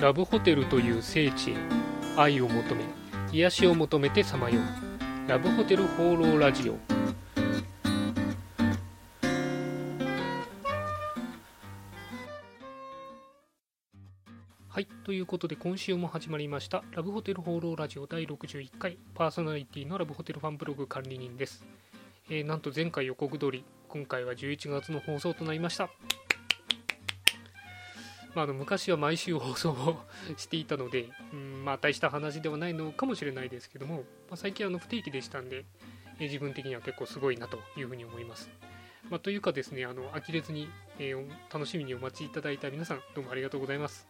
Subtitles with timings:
[0.00, 1.54] ラブホテルという聖地へ
[2.16, 2.84] 愛を求め
[3.32, 5.28] 癒しを求めてさまよう。
[5.28, 6.76] ラブホテル放浪ラジオ。
[14.68, 21.64] はいということで今週も始まりましたラブホテル放浪ラジオ第61回パーソナリティのラブホテルファンブログ管理人です、
[22.28, 25.88] えーなんと前回予告通り今回は11月の放送となりました。
[28.34, 29.96] まあ、あの昔は毎週放送を
[30.36, 34.02] していたので、うんまあ、大した話ではないのかもしれないですけども、ま
[34.32, 35.64] あ、最近あの不定期でしたんで、
[36.18, 38.50] え自分的には結構すごいなというふうに思います。
[39.10, 44.08] まあ、というかですね、あの呆れずに、えー楽しみにお待ちいただいた皆さん、どうもありがとうございます。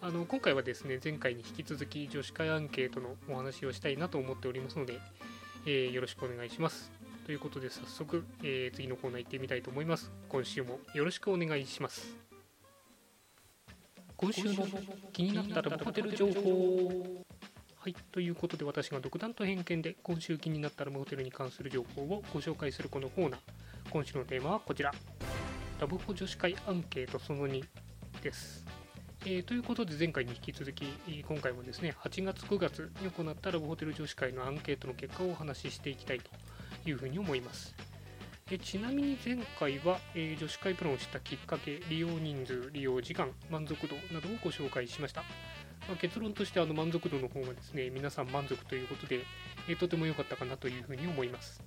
[0.00, 4.98] あの今回はですね、前回に引き続き女子会アンケートのお話をしたいなと思っておりますので、
[5.66, 6.90] えーよろしくお願いします。
[7.26, 10.10] ということで早速、えー次のコーナー行ってみたいと思います。
[10.28, 12.31] 今週もよろしくお願いします。
[14.22, 14.64] 今週の
[15.12, 17.24] 気になったラブホテル情報
[17.76, 23.40] はいということで私が独断と偏見で今週気になったラブホテルに関する情報をご紹介するこのコーナー。
[23.90, 24.92] 今週のテーマはこちら。
[25.80, 27.64] ラブホ女子会アンケートその2
[28.22, 28.64] です、
[29.26, 30.84] えーということで前回に引き続き
[31.28, 36.30] 今回もですね8月9月に行ったラブホテル女子会のアンケートの結果をお話ししていきたいと
[36.88, 37.74] いうふうに思います。
[38.54, 45.22] えちなみに前回は、えー女子会プランを知ったきっかけ、利用人数、利用時間、満足度などをご紹介しました。
[45.88, 49.20] まあ結論としてあの満足度の方がですね、皆さん満足ということで、
[49.68, 51.62] えーとても良かったかなというふうに思います。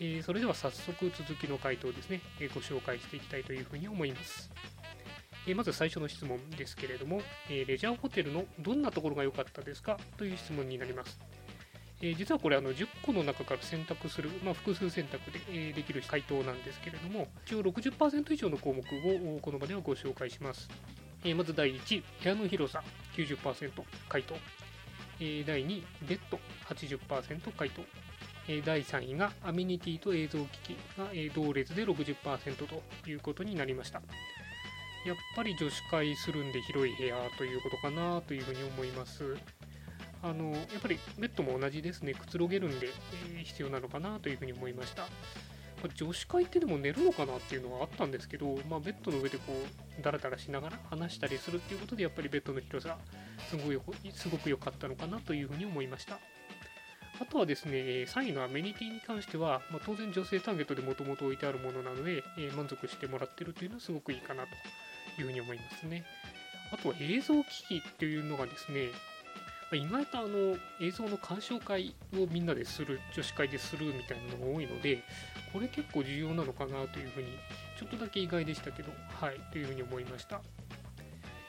[0.00, 4.50] えーそれでは早速続きの回答ですね、えご紹介していきたいというふうに思います。
[5.46, 7.20] えまず最初の質問ですけれども、
[7.50, 9.98] えレジャーホテルのどんなところが良かったですか？
[10.16, 11.20] という質問になります。
[12.00, 20.68] えー実はこれあの10個の中から選択する、まあ、複数選択で、えーできる回答なんですけれども一応60%以上の項目をこの場ではご紹介します、
[21.24, 22.82] えーまず第1部屋の広さ
[23.16, 23.70] 90%
[24.08, 24.34] 回答、
[25.20, 26.38] え第2ベッド
[26.68, 27.82] 80%回答。
[28.64, 34.00] 第3位がアメニティと映像機器が、同列で60%ということになりました。
[35.04, 39.36] やっぱり女子会するんで広い部屋ということかなというふうに思います。
[40.22, 42.88] あのやっぱりベッドも同じですね、くつろげるんで、
[43.36, 45.02] えー必要なのかなというふうに思いました。
[45.82, 49.52] ま女子会ってでも寝るのかなっていうのはあったんですけど、まあ、ベッドの上でこ
[49.98, 52.96] うダラダラしながら話したりするっていうことでやっぱりベッドの広さ
[53.48, 53.80] すごい
[54.12, 56.18] すごく良かったのかなというふうに思いました。
[57.20, 57.72] あとはですね、
[58.04, 64.48] 3位のアメニティに関しては、まあ、当然女性ターゲットでもともと置いてあるものなので、えー満足してもらってるというのはすごくいいかなと
[65.20, 66.04] いうふうに思いますね。
[66.72, 68.90] あとは映像機器っていうのがですね、
[69.72, 75.02] 意外とあの映像の鑑賞会をみんなでする女子会でするみたいなのが多いので
[75.52, 77.28] これ結構重要なのかなというふうに
[77.78, 78.90] ちょっとだけ意外でしたけど
[79.20, 80.40] はいというふうに思いました、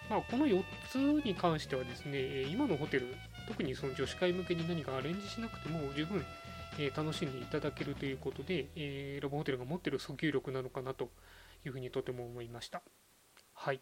[0.10, 3.16] まあ、この4つに関してはですね今のホテル
[3.48, 6.24] 特にその女子会向けに何かアレンジしなくても十分
[6.78, 11.10] え楽しんでいただけるということで、えーラブホテルが持っている訴求力なのかなと
[11.66, 12.82] いうふうにとても思いました。
[13.54, 13.82] はい、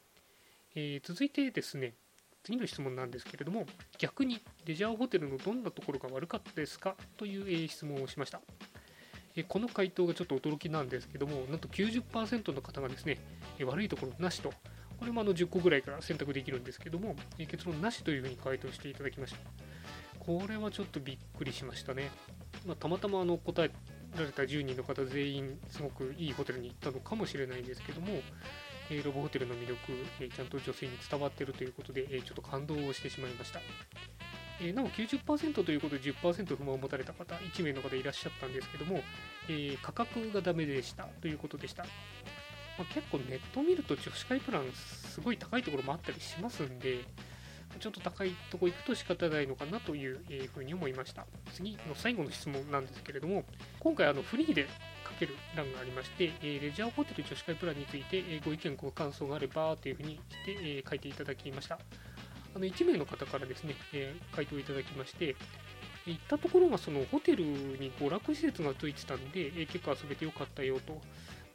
[0.76, 1.94] えー続いてですね
[2.48, 3.66] 次の質問なんですけれども
[3.98, 6.96] 逆にレジャーホテルのどんなところが悪かったですか？
[7.18, 8.40] という、え質問をしました、
[9.36, 13.18] えこの回答がちょっと驚きなんですけどもなんと90%の方がですね、
[13.60, 14.54] え悪いところなしと。
[14.98, 19.40] これもあの10個ぐらいから選択できるんですけども、え結論なしというふうに回答していただきました。
[20.20, 22.10] これはちょっとびっくりしましたね、
[22.66, 23.72] まあ、たまたまあの答え
[24.18, 28.08] られた10人の方全員すごくいいホテルに行ったのかもしれないんですけども
[28.90, 29.78] えロボホテルの魅力、
[30.20, 33.60] えちゃんと女性に伝わっているということで、えちょっと感動をしてしまいました。
[34.62, 39.02] えなお90%ということで10%不満を持たれた方、1名の方いらっしゃったんですけども、
[39.50, 41.84] え価格がダメでしたということでした。
[42.78, 47.06] まあ、結構ネット見ると女子会プランすごい高いところもあったりしますんで、
[47.80, 50.20] ちょっと高いとこ行くと仕方ないのかなという
[50.54, 51.26] ふうに思いました。
[51.54, 53.46] 次の最後の質問なんですけれども、
[53.80, 54.68] 今回あのフリーで
[55.20, 61.80] ける欄がありまして、えーレジャーホテル女子会プランについて、えーご意見、ご感想があればというふうにして、えー書いていただきました。
[62.56, 65.36] あの1名の方からですね、えー回答いただきまして、
[66.06, 71.02] 行ったところがそのホテルに娯楽施設がついてたんで、えー結構遊べてよかったよと。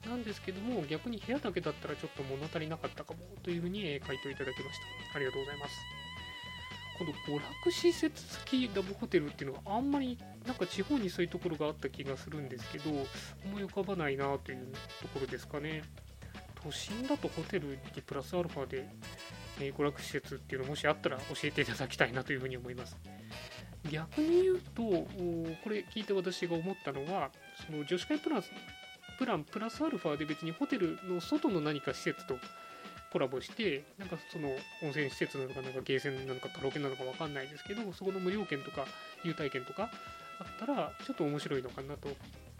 [0.08, 4.78] なんですけども、逆に部屋だけだったらちょっと物足りなかったかもというふうに、え回答いただきまし
[5.12, 5.16] た。
[5.16, 6.01] ありがとうございます。
[6.98, 15.82] この娯楽施設付きラブホテルっていうのはあんまりなんか地方にそういうところがあった気がするんですけど思い浮かばないなというところですかね。
[16.62, 18.88] 都心だとホテルにプラスアルファで、
[19.60, 22.96] えー娯楽施設っていうのもしあったら教えていただきたいなというふうに思います。
[23.90, 25.08] 逆に言うとこ
[25.70, 27.30] れ聞いて私が思ったのは
[27.66, 28.50] その女子会プラス
[29.18, 32.38] プランプラスアルファで別にホテルの外の何か施設と
[33.12, 34.48] コラボしてなんかその
[34.82, 38.86] 温泉施設なのかなんかゲーセンなのかカラオケなのか分かんないですけどそこの無料券とか
[39.22, 39.90] 優待券とか
[40.40, 42.14] あったらちょっと面白いのかなとだ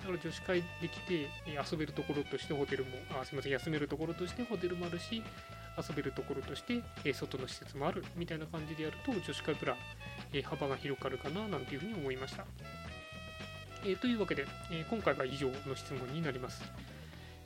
[0.05, 2.91] から女子会できて遊べるところとしてホテルも
[3.21, 5.23] あすみません休めるところとしてホテルもあるし
[5.79, 6.83] 遊べるところとして
[7.15, 12.45] 外の施設もあるみたいな感じでやると女子会プラン幅が広がるかななんていうふうに思いました。
[13.85, 16.63] えというわけで、え今回は以上の質問になります。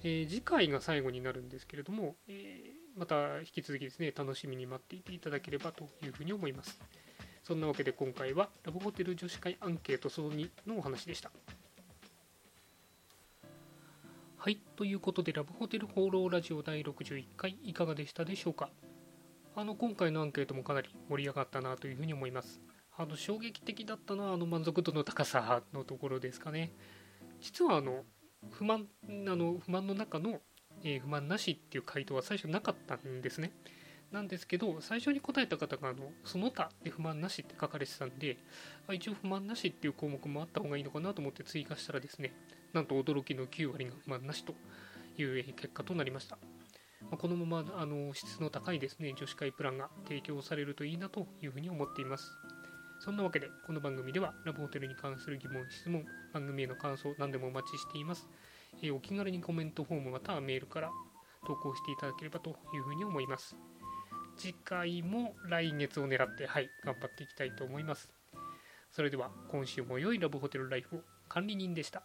[0.05, 6.81] え次回が最後になるんですけれども、えまた引き続きですね、楽しみに待っていていただければというふうに思います。
[7.45, 11.31] そんなわけで今回はラブホテル女子会アンケートその2のお話でした。
[14.39, 18.71] はい、ということでラブホテル放浪ラジオ第61回いかがでしたでしょうか？
[19.55, 22.61] あの今回のアンケートもかなり盛り上がったなというふうに思います。
[22.97, 26.73] あの衝撃的だったのはあの満足度の高さのところですかね。
[27.41, 28.05] 実はあの
[28.51, 30.41] 不満あの不満の中の、
[30.85, 33.53] えー不満なしっていう回答は最初なかったんですね。
[34.13, 38.39] なんですけど最初に答えた方があのその他で不満なしって書かれてたんで
[38.93, 42.33] 一応不満なしっていう項目もあった方がいいのかなと思って追加したらですね
[42.73, 44.55] なんと驚きの9割が不満なしと
[45.19, 46.39] いう結果となりました。
[47.11, 52.31] まこのままあの質の高いですね女子会プランが提供されるといいなというふうに思っています。
[52.99, 58.27] そんなわけで、この番組ではラブホテルに関する疑問、質問、番組への感想、何でもお待ちしています。
[58.83, 60.91] えお気軽にコメントフォームまたはメールから
[61.47, 63.57] 投稿していただければというふうに思います。
[64.37, 68.11] 次回も来月を狙って、はい、頑張っていきたいと思います。
[68.91, 72.03] それでは、今週も良いラブホテルライフを管理人でした。